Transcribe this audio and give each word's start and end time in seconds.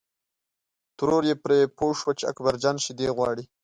ترور 0.97 1.23
یې 1.29 1.35
پرې 1.43 1.59
پوه 1.77 1.93
شوه 1.99 2.13
چې 2.19 2.23
اکبر 2.31 2.53
جان 2.63 2.77
شیدې 2.85 3.07
غواړي. 3.17 3.43